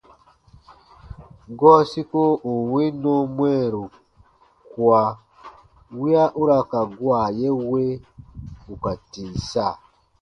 [1.59, 3.83] Gɔɔ siko ù n win nɔɔ mwɛɛru
[4.71, 5.01] kua
[5.99, 7.83] wiya u ra ka gua ye we
[8.71, 9.67] ù ka tìm sa.